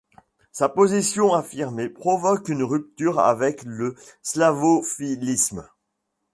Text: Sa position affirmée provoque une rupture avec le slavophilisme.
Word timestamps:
Sa 0.51 0.67
position 0.67 1.31
affirmée 1.35 1.87
provoque 1.87 2.49
une 2.49 2.63
rupture 2.63 3.19
avec 3.19 3.61
le 3.65 3.93
slavophilisme. 4.23 5.69